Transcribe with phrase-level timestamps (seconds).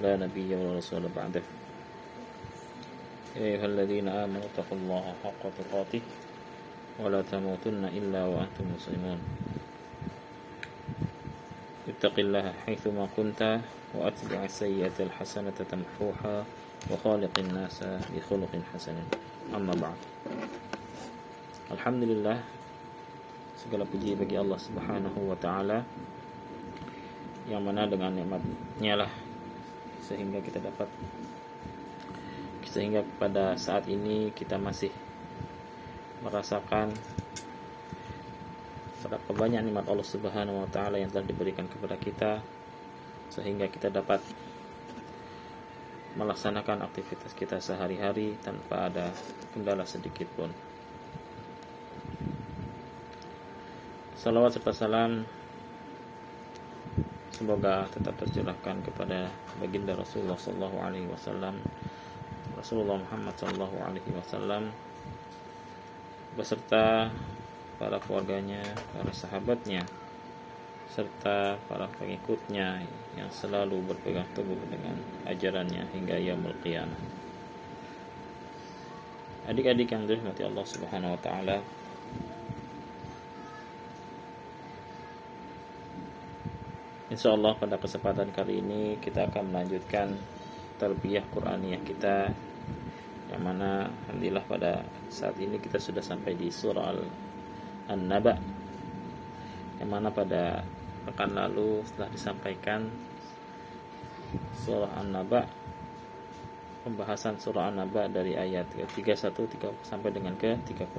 [0.00, 1.44] لا نبي ولا رسول بعده.
[3.36, 6.02] يا أيها الذين آمنوا اتقوا الله حق تقاته
[7.00, 9.20] ولا تموتن إلا وأنتم مسلمون.
[11.88, 13.40] اتق الله حيثما كنت
[13.92, 16.36] وأتبع السيئة الحسنة تمحوها
[16.90, 17.84] وخالق الناس
[18.16, 18.96] بخلق حسن.
[19.52, 19.98] أما بعد.
[21.72, 22.36] Alhamdulillah
[23.56, 25.88] segala puji bagi Allah Subhanahu wa taala
[27.48, 29.12] yang mana dengan nikmatnya lah.
[30.02, 30.90] Sehingga kita dapat
[32.72, 34.88] sehingga pada saat ini kita masih
[36.24, 36.88] merasakan
[39.02, 42.40] berapa banyak nikmat Allah Subhanahu wa taala yang telah diberikan kepada kita
[43.28, 44.24] sehingga kita dapat
[46.16, 49.12] melaksanakan aktivitas kita sehari-hari tanpa ada
[49.52, 50.52] kendala sedikit pun.
[54.16, 55.26] Salawat serta salam
[57.32, 59.26] semoga tetap tercurahkan kepada
[59.58, 61.58] baginda Rasulullah sallallahu alaihi wasallam
[62.54, 64.70] Rasulullah Muhammad sallallahu alaihi wasallam
[66.36, 67.10] beserta
[67.76, 68.62] para keluarganya,
[68.94, 69.82] para sahabatnya
[70.92, 72.84] serta para pengikutnya
[73.16, 74.92] yang selalu berpegang teguh dengan
[75.24, 77.00] ajarannya hingga yaumul qiyamah.
[79.48, 81.58] Adik-adik yang dirahmati Allah Subhanahu wa taala,
[87.12, 90.16] Insya Allah pada kesempatan kali ini kita akan melanjutkan
[90.80, 92.32] terbiah Quraniyah kita
[93.28, 94.80] yang mana alhamdulillah pada
[95.12, 96.88] saat ini kita sudah sampai di surah
[97.92, 98.32] An-Naba
[99.76, 100.64] yang mana pada
[101.04, 102.88] pekan lalu setelah disampaikan
[104.64, 105.44] surah An-Naba
[106.80, 109.36] pembahasan surah An-Naba dari ayat ke-31
[109.84, 110.96] sampai dengan ke-36.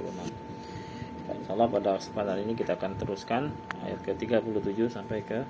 [1.26, 3.50] Insyaallah pada kesempatan ini kita akan teruskan
[3.82, 5.42] ayat ke-37 sampai ke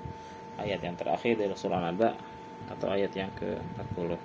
[0.61, 2.15] ayat yang terakhir dari surah Naba
[2.71, 4.17] atau ayat yang ke-40.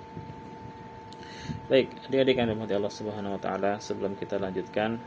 [1.67, 4.99] Baik, adik-adik yang Allah Subhanahu wa taala, sebelum kita lanjutkan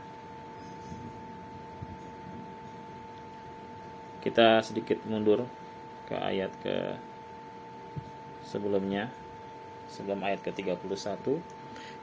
[4.25, 5.45] kita sedikit mundur
[6.09, 6.97] ke ayat ke
[8.41, 9.13] sebelumnya
[9.85, 10.81] sebelum ayat ke-31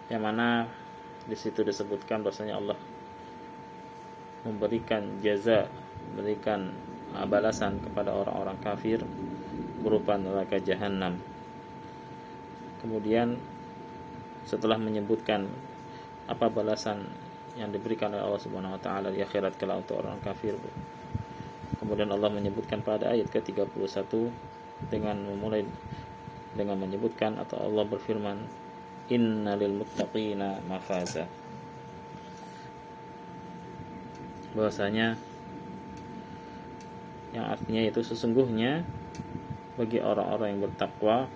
[0.07, 0.71] yang mana
[1.27, 2.79] di situ disebutkan bahwasanya Allah
[4.47, 5.67] memberikan jaza,
[6.11, 6.71] memberikan
[7.29, 9.05] balasan kepada orang-orang kafir
[9.83, 11.19] berupa neraka jahanam.
[12.81, 13.39] Kemudian
[14.49, 15.47] setelah menyebutkan
[16.27, 17.07] apa balasan
[17.55, 20.57] yang diberikan oleh Allah Subhanahu wa taala di akhirat kelak untuk orang kafir.
[21.79, 24.09] Kemudian Allah menyebutkan pada ayat ke-31
[24.89, 25.67] dengan memulai
[26.53, 28.39] dengan menyebutkan atau Allah berfirman
[29.11, 31.27] innalil muttaqina mafaza
[34.53, 35.17] bahwasanya
[37.33, 38.85] yang artinya itu sesungguhnya
[39.81, 41.29] bagi orang-orang yang bertakwa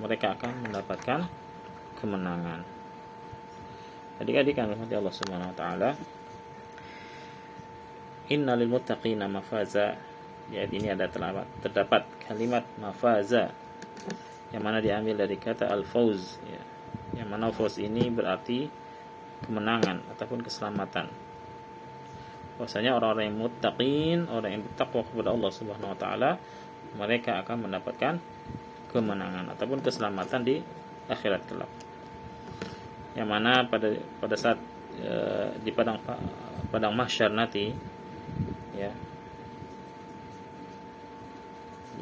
[0.00, 1.20] mereka akan mendapatkan
[1.96, 2.60] kemenangan.
[4.20, 5.90] Adik-adik yang rahmati Allah Subhanahu wa taala.
[8.28, 9.96] Innalil muttaqina mafaza.
[10.52, 13.54] Ya, ini ada terdapat, terdapat kalimat mafaza
[14.50, 16.62] yang mana diambil dari kata al-fauz ya.
[17.22, 18.66] Yang mana fauz ini berarti
[19.46, 21.29] kemenangan ataupun keselamatan
[22.60, 26.36] bahwasanya orang-orang yang muttaqin, orang yang bertakwa kepada Allah Subhanahu wa taala,
[27.00, 28.20] mereka akan mendapatkan
[28.92, 30.60] kemenangan ataupun keselamatan di
[31.08, 31.72] akhirat kelak.
[33.16, 34.60] Yang mana pada pada saat
[35.00, 35.12] e,
[35.64, 36.04] di padang
[36.68, 37.72] padang mahsyar nanti
[38.76, 38.92] ya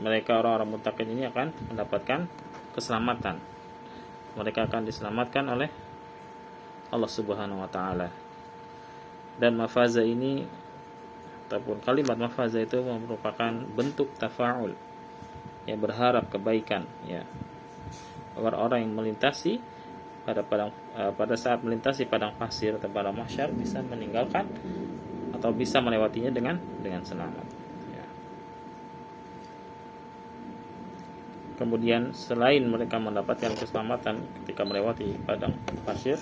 [0.03, 2.27] mereka orang-orang muttaqin ini akan mendapatkan
[2.75, 3.39] keselamatan.
[4.35, 5.71] Mereka akan diselamatkan oleh
[6.91, 8.28] Allah Subhanahu wa taala
[9.39, 10.45] dan mafaza ini
[11.49, 14.77] ataupun kalimat mafaza itu merupakan bentuk tafaul
[15.65, 17.25] yang berharap kebaikan ya
[18.37, 19.59] agar orang yang melintasi
[20.29, 24.45] pada padang uh, pada saat melintasi padang pasir atau padang mahsyar bisa meninggalkan
[25.33, 27.47] atau bisa melewatinya dengan dengan selamat
[27.97, 28.05] ya.
[31.57, 35.57] kemudian selain mereka mendapatkan keselamatan ketika melewati padang
[35.89, 36.21] pasir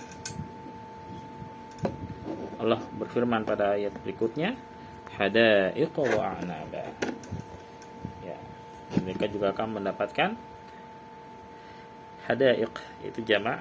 [2.56, 4.56] Allah berfirman pada ayat berikutnya
[5.16, 6.84] hadaiqa wa a'naba.
[8.24, 8.36] Ya
[9.00, 10.30] mereka juga akan mendapatkan
[12.26, 12.72] hadaiq
[13.04, 13.60] itu jamak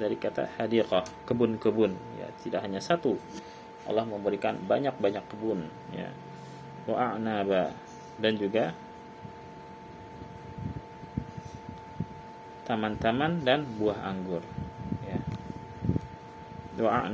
[0.00, 1.92] dari kata hadiqah kebun-kebun.
[2.16, 3.20] Ya tidak hanya satu.
[3.84, 6.08] Allah memberikan banyak-banyak kebun ya.
[6.88, 7.14] Wa
[8.20, 8.74] dan juga
[12.66, 14.42] taman-taman dan buah anggur
[15.06, 15.18] ya.
[16.78, 17.06] Wa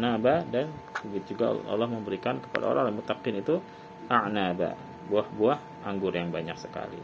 [0.49, 0.67] dan
[1.07, 3.63] begitu juga Allah memberikan kepada orang yang mutakin itu
[4.11, 4.75] a'naba
[5.09, 6.99] buah-buah anggur yang banyak sekali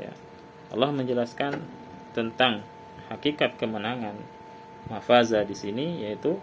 [0.00, 0.12] ya
[0.72, 1.60] Allah menjelaskan
[2.16, 2.64] tentang
[3.12, 4.16] hakikat kemenangan
[4.88, 6.40] mafaza di sini yaitu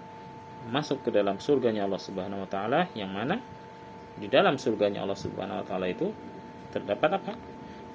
[0.69, 3.42] masuk ke dalam surganya Allah Subhanahu wa taala yang mana
[4.19, 6.12] di dalam surganya Allah Subhanahu wa taala itu
[6.75, 7.33] terdapat apa?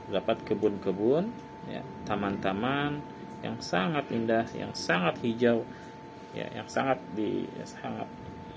[0.08, 1.28] Terdapat kebun-kebun,
[1.68, 3.00] ya, taman-taman
[3.44, 5.64] yang sangat indah, yang sangat hijau,
[6.32, 8.08] ya, yang sangat di yang sangat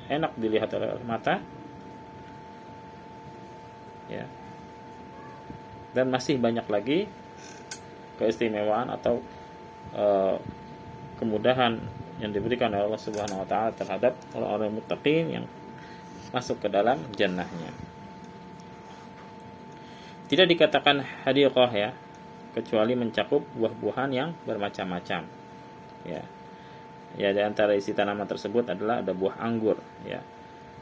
[0.07, 1.39] enak dilihat oleh mata.
[4.07, 4.23] Ya.
[5.91, 7.11] Dan masih banyak lagi
[8.17, 9.21] keistimewaan atau
[9.93, 10.39] uh,
[11.21, 11.77] kemudahan
[12.17, 15.45] yang diberikan oleh Allah Subhanahu wa taala terhadap orang-orang muttaqin yang
[16.33, 17.71] masuk ke dalam jannahnya.
[20.27, 21.89] Tidak dikatakan hadiqah ya,
[22.51, 25.23] kecuali mencakup buah-buahan yang bermacam-macam.
[26.03, 26.23] Ya.
[27.15, 30.19] Ya, di antara isi tanaman tersebut adalah ada buah anggur, ya.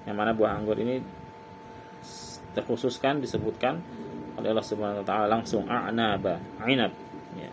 [0.10, 1.00] Yang mana buah anggur ini
[2.58, 3.84] terkhususkan disebutkan
[4.40, 6.92] oleh Allah Subhanahu wa taala langsung a'naba, ainab,
[7.38, 7.52] ya.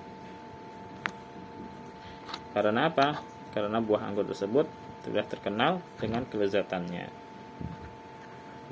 [2.56, 3.20] Karena apa?
[3.52, 4.66] Karena buah anggur tersebut
[5.04, 7.06] sudah terkenal dengan kelezatannya.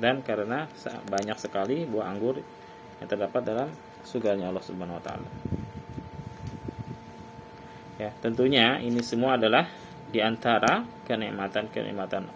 [0.01, 0.65] Dan karena
[1.07, 2.41] banyak sekali buah anggur
[2.99, 3.69] yang terdapat dalam
[4.01, 5.29] surganya Allah Subhanahu wa taala.
[8.01, 9.69] Ya, tentunya ini semua adalah
[10.11, 12.27] di antara kenikmatan-kenikmatan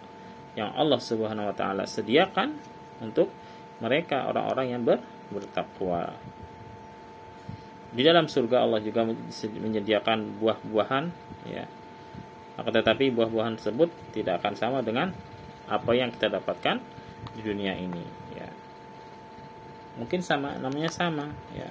[0.56, 2.56] yang Allah Subhanahu wa taala sediakan
[3.04, 3.28] untuk
[3.84, 6.16] mereka orang-orang yang ber, bertakwa.
[7.92, 9.04] Di dalam surga Allah juga
[9.38, 11.04] menyediakan buah-buahan
[11.48, 11.64] ya.
[12.56, 15.12] Akan tetapi buah-buahan tersebut tidak akan sama dengan
[15.68, 16.80] apa yang kita dapatkan
[17.36, 18.48] di dunia ini ya.
[20.00, 21.68] Mungkin sama namanya sama ya.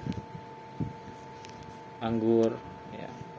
[1.98, 2.54] Anggur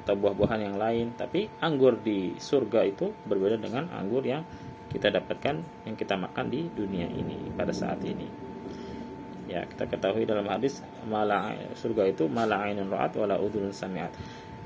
[0.07, 1.19] atau buah-buahan yang lain.
[1.19, 4.47] Tapi anggur di surga itu berbeda dengan anggur yang
[4.87, 8.23] kita dapatkan yang kita makan di dunia ini pada saat ini.
[9.51, 10.79] Ya kita ketahui dalam hadis
[11.11, 14.15] mala surga itu mala ainun ra'at wala udhun sami'at.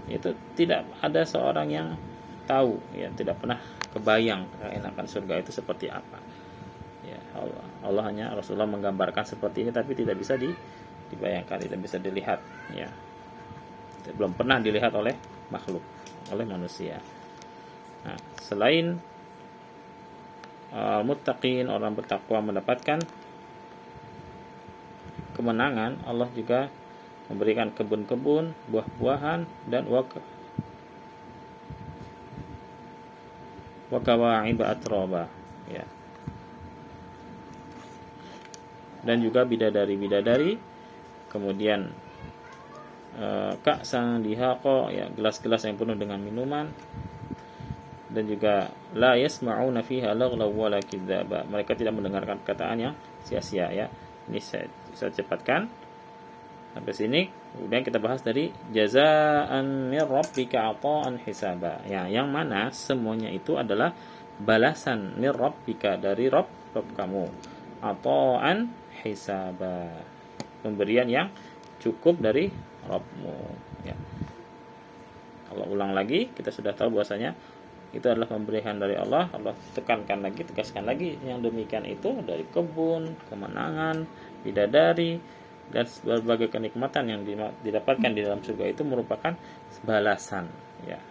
[0.06, 1.98] Itu tidak ada seorang yang
[2.46, 3.58] tahu ya tidak pernah
[3.90, 6.22] kebayang keenakan surga itu seperti apa.
[7.02, 10.54] Ya Allah Allah hanya Rasulullah menggambarkan seperti ini tapi tidak bisa di,
[11.10, 12.38] dibayangkan tidak bisa dilihat
[12.78, 12.90] ya
[14.10, 15.14] belum pernah dilihat oleh
[15.54, 15.84] makhluk
[16.34, 16.98] oleh manusia.
[18.02, 18.98] Nah selain
[20.74, 21.02] uh,
[21.70, 23.00] orang bertakwa mendapatkan
[25.36, 26.68] kemenangan Allah juga
[27.32, 30.24] memberikan kebun-kebun buah-buahan dan wakaf
[33.92, 35.28] wa kawa'iba atroba
[35.68, 35.84] ya.
[39.02, 40.56] Dan juga bidadari-bidadari
[41.28, 41.92] kemudian
[43.16, 43.28] e,
[43.60, 46.68] kak sang dihaqo ya gelas-gelas yang penuh dengan minuman.
[48.12, 51.48] Dan juga la yasma'una fiha laghla wala kidzaba.
[51.48, 52.94] Mereka tidak mendengarkan perkataan yang
[53.24, 53.88] sia-sia ya.
[54.28, 55.72] Ini saya, saya cepatkan.
[56.76, 57.22] Sampai sini.
[57.52, 61.84] Kemudian kita bahas dari jazaan mir rabbika ata'an hisaba.
[61.84, 63.92] Ya yang mana semuanya itu adalah
[64.40, 67.28] balasan mir rabbika dari rob rob kamu.
[67.84, 68.72] Ata'an
[69.04, 69.88] hisaba.
[70.64, 71.28] Pemberian yang
[71.82, 72.54] cukup dari
[72.86, 73.38] robmu
[73.82, 73.98] ya.
[75.50, 77.34] Kalau ulang lagi kita sudah tahu bahwasanya
[77.92, 79.28] itu adalah pemberian dari Allah.
[79.36, 84.08] Allah tekankan lagi tegaskan lagi yang demikian itu dari kebun kemenangan
[84.46, 85.20] bidadari
[85.72, 87.22] dan berbagai kenikmatan yang
[87.64, 89.36] didapatkan di dalam surga itu merupakan
[89.84, 90.48] balasan
[90.88, 91.02] ya.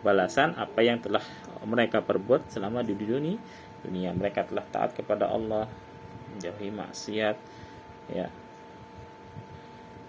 [0.00, 1.24] Balasan apa yang telah
[1.64, 3.36] mereka perbuat selama di dunia
[3.84, 4.16] dunia.
[4.16, 5.68] Mereka telah taat kepada Allah
[6.32, 7.36] menjauhi maksiat
[8.12, 8.28] ya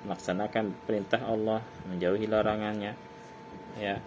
[0.05, 2.93] melaksanakan perintah Allah menjauhi larangannya
[3.81, 3.97] ya.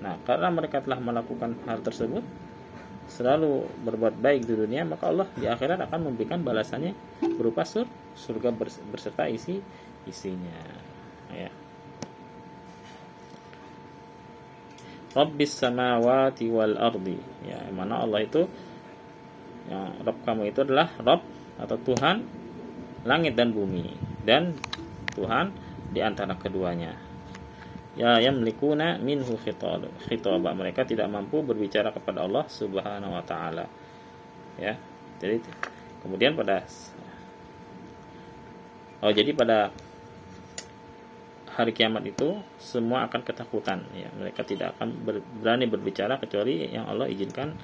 [0.00, 2.24] Nah karena mereka telah melakukan hal tersebut
[3.08, 6.92] selalu berbuat baik di dunia maka Allah di akhirat akan memberikan balasannya
[7.40, 8.52] berupa sur surga
[8.92, 9.60] berserta isi
[10.04, 10.60] isinya
[11.32, 11.50] ya.
[15.08, 17.16] Rabbis samawati wal ardi
[17.48, 18.44] ya mana Allah itu
[19.68, 21.20] yang Rabb kamu itu adalah Rabb
[21.60, 22.16] atau Tuhan
[23.04, 24.52] langit dan bumi dan
[25.16, 25.56] Tuhan
[25.88, 26.92] di antara keduanya.
[27.96, 30.52] Ya yamlikuna minhu khitab khitaba.
[30.52, 33.64] Mereka tidak mampu berbicara kepada Allah Subhanahu wa taala.
[34.60, 34.76] Ya
[35.16, 35.40] jadi
[36.04, 36.62] kemudian pada
[39.00, 39.72] oh jadi pada
[41.58, 43.82] hari kiamat itu semua akan ketakutan.
[43.96, 44.94] Ya mereka tidak akan
[45.40, 47.56] berani berbicara kecuali yang Allah izinkan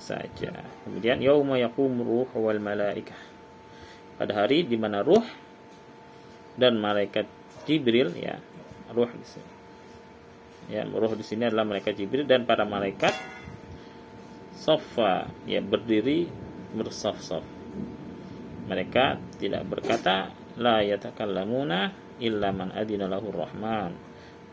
[0.00, 0.66] saja.
[0.82, 3.20] Kemudian yauma yaqum ruh wal malaikah.
[4.16, 5.45] Pada hari di mana ruh
[6.56, 7.28] dan malaikat
[7.68, 8.40] Jibril ya
[8.92, 9.50] ruh di sini.
[10.66, 13.14] Ya ruh di sini adalah malaikat Jibril dan para malaikat
[14.56, 16.26] sofa ya berdiri
[16.74, 17.56] bersaf-saf
[18.66, 23.94] mereka tidak berkata la yatakallamuna illa man adina lahu rahman.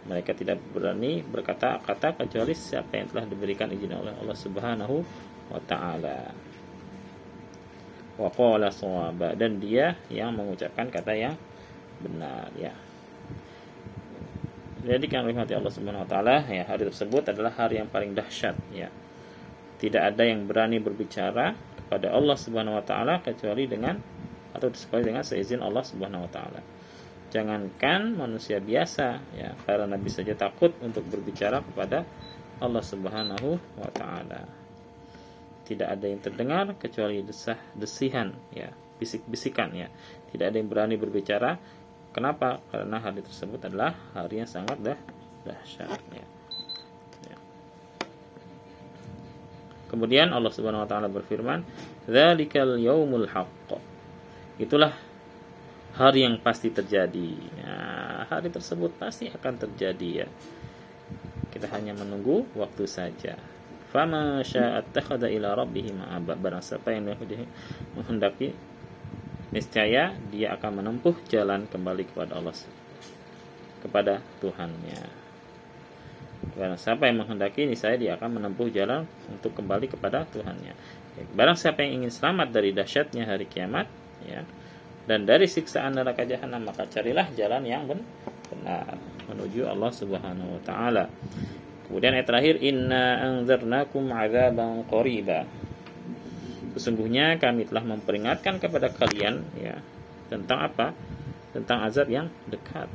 [0.05, 4.95] Mereka tidak berani berkata kata kecuali siapa yang telah diberikan izin oleh Allah Subhanahu
[5.49, 6.29] wa taala.
[8.13, 8.69] Wa qala
[9.33, 11.33] dan dia yang mengucapkan kata yang
[12.03, 12.75] benar ya.
[14.83, 18.59] Jadi kan rahmati Allah Subhanahu wa taala ya hari tersebut adalah hari yang paling dahsyat
[18.75, 18.91] ya.
[19.79, 23.95] Tidak ada yang berani berbicara kepada Allah Subhanahu wa taala kecuali dengan
[24.53, 26.61] atau sekali dengan seizin Allah Subhanahu wa taala.
[27.33, 32.05] Jangankan manusia biasa ya, para nabi saja takut untuk berbicara kepada
[32.61, 34.45] Allah Subhanahu wa taala.
[35.63, 38.69] Tidak ada yang terdengar kecuali desah desihan ya,
[39.01, 39.89] bisik-bisikan ya.
[40.29, 41.57] Tidak ada yang berani berbicara.
[42.13, 42.61] Kenapa?
[42.69, 44.99] Karena hari tersebut adalah hari yang sangat dah
[45.43, 46.25] dahsyat ya.
[47.25, 47.37] ya.
[49.89, 51.65] Kemudian Allah Subhanahu wa taala berfirman,
[52.05, 53.81] "Dzalikal yaumul haqq."
[54.61, 54.93] Itulah
[55.97, 57.29] hari yang pasti terjadi.
[57.57, 57.77] Ya,
[58.29, 60.27] hari tersebut pasti akan terjadi ya.
[61.49, 63.37] Kita hanya menunggu waktu saja.
[63.93, 66.33] Fama sya'at takhada ila rabbih ma'aba.
[66.37, 67.13] Barang siapa yang
[67.93, 68.53] menghendaki
[69.53, 72.57] niscaya dia akan menempuh jalan kembali kepada Allah
[73.85, 75.23] kepada Tuhannya.
[76.57, 80.73] Barang siapa yang menghendaki niscaya dia akan menempuh jalan untuk kembali kepada Tuhannya.
[81.37, 83.87] Barang siapa yang ingin selamat dari dahsyatnya hari kiamat,
[84.25, 84.41] ya,
[85.05, 91.05] dan dari siksaan neraka jahanam maka carilah jalan yang benar menuju Allah Subhanahu wa taala.
[91.87, 95.45] Kemudian ayat terakhir inna anzarnakum adzaban qariba.
[96.73, 99.77] Sesungguhnya kami telah memperingatkan kepada kalian ya
[100.27, 100.97] tentang apa?
[101.53, 102.89] Tentang azab yang dekat.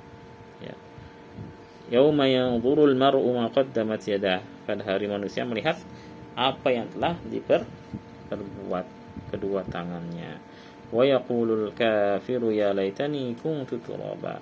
[0.58, 0.74] Ya.
[1.94, 4.42] Yauma yanzurul mar'u ma qaddamat yadah.
[4.66, 5.78] Pada hari manusia melihat
[6.38, 8.86] apa yang telah diperbuat
[9.34, 10.38] kedua tangannya
[10.88, 14.40] wa yaqulul kafiru ya laitani kuntu turaba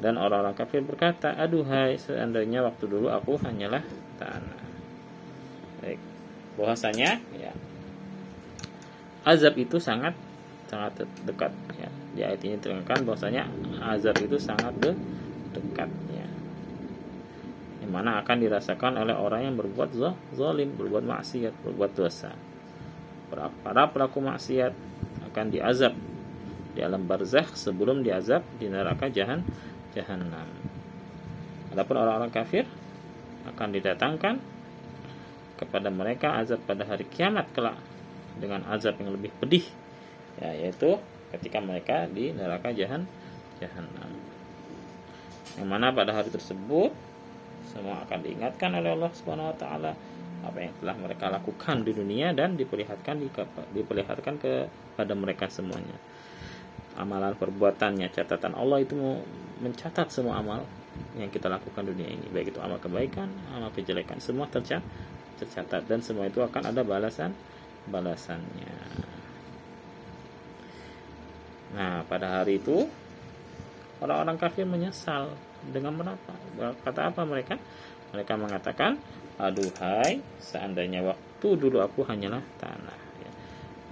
[0.00, 3.84] dan orang-orang kafir berkata aduhai seandainya waktu dulu aku hanyalah
[4.16, 4.62] tanah
[5.84, 6.00] baik
[6.56, 7.52] bahwasanya ya
[9.22, 10.14] azab itu sangat
[10.66, 11.90] sangat dekat ya.
[12.12, 13.48] Di ayat ini terangkan bahwasanya
[13.80, 14.92] azab itu sangat de
[15.52, 16.26] dekat ya.
[17.84, 19.90] Yang mana akan dirasakan oleh orang yang berbuat
[20.34, 22.32] zalim berbuat maksiat berbuat dosa.
[23.32, 24.72] Para pelaku maksiat
[25.32, 25.96] akan diazab
[26.72, 29.44] di alam barzakh sebelum diazab di neraka jahan
[29.92, 30.48] jahanam.
[31.72, 32.64] Adapun orang-orang kafir
[33.48, 34.34] akan didatangkan
[35.56, 37.76] kepada mereka azab pada hari kiamat kelak
[38.38, 39.64] dengan azab yang lebih pedih
[40.40, 40.96] ya yaitu
[41.32, 43.04] ketika mereka di neraka jahan
[43.60, 44.10] jahanam.
[45.56, 46.92] Yang mana pada hari tersebut
[47.68, 49.92] semua akan diingatkan oleh Allah Subhanahu wa taala
[50.42, 53.28] apa yang telah mereka lakukan di dunia dan diperlihatkan di,
[53.78, 55.94] diperlihatkan kepada mereka semuanya.
[56.98, 58.98] Amalan perbuatannya catatan Allah itu
[59.62, 60.66] mencatat semua amal
[61.16, 62.26] yang kita lakukan dunia ini.
[62.28, 64.84] Baik itu amal kebaikan amal kejelekan semua tercatat
[65.42, 65.82] tercatat.
[65.90, 67.34] Dan semua itu akan ada balasan
[67.88, 68.76] balasannya.
[71.72, 72.84] Nah pada hari itu
[74.02, 75.32] orang-orang kafir menyesal
[75.70, 77.56] dengan berapa kata apa mereka?
[78.12, 79.00] Mereka mengatakan
[79.40, 82.98] aduhai seandainya waktu dulu aku hanyalah tanah.
[83.22, 83.30] Ya.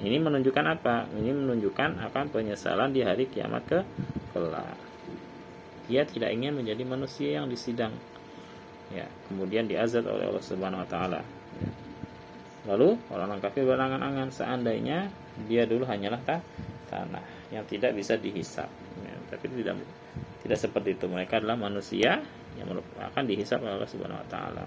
[0.04, 1.08] ini menunjukkan apa?
[1.16, 3.80] Ini menunjukkan akan penyesalan di hari kiamat ke
[4.36, 4.76] kelak.
[5.88, 7.96] Dia tidak ingin menjadi manusia yang disidang.
[8.92, 11.39] Ya kemudian diazab oleh Allah Subhanahu wa taala.
[12.68, 15.08] Lalu orang-orang kafir berangan-angan seandainya
[15.48, 16.44] dia dulu hanyalah ta
[16.92, 18.68] tanah yang tidak bisa dihisap
[19.00, 19.14] ya.
[19.32, 19.80] tapi tidak
[20.44, 22.20] tidak seperti itu mereka adalah manusia
[22.60, 22.66] yang
[23.00, 24.64] akan dihisap oleh Allah Subhanahu wa taala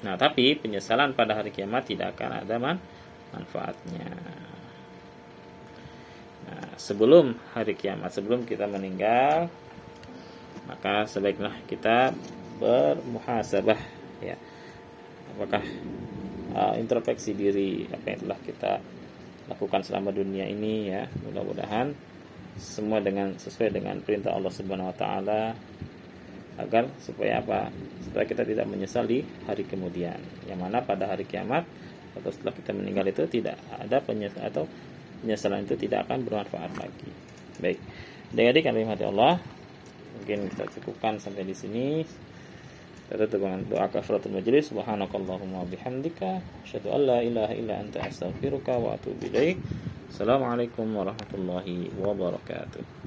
[0.00, 2.76] Nah, tapi penyesalan pada hari kiamat tidak akan ada man
[3.36, 4.08] manfaatnya.
[6.48, 9.52] Nah, sebelum hari kiamat, sebelum kita meninggal,
[10.64, 12.16] maka sebaiknya kita
[12.56, 13.80] bermuhasabah
[14.24, 14.36] ya.
[15.36, 15.62] Apakah
[16.54, 18.72] uh, introspeksi diri apa yang telah kita
[19.50, 21.06] lakukan selama dunia ini ya.
[21.26, 21.90] Mudah-mudahan
[22.58, 25.42] semua dengan sesuai dengan perintah Allah Subhanahu wa taala
[26.60, 27.72] agar supaya apa?
[28.06, 31.66] Supaya kita tidak menyesal di hari kemudian yang mana pada hari kiamat
[32.14, 34.64] atau setelah kita meninggal itu tidak ada penyesalan atau
[35.22, 37.10] penyesalan itu tidak akan bermanfaat lagi.
[37.62, 37.78] Baik.
[38.30, 39.42] Dengan adik kami Allah
[40.10, 42.02] mungkin kita cukupkan sampai di sini
[43.10, 49.26] tutup dengan doa kafaratul majlis subhanakallahumma bihamdika asyhadu an la ilaha anta astaghfiruka wa atubu
[49.26, 49.58] ilaik.
[50.10, 52.99] Assalamualaikum warahmatullahi wabarakatuh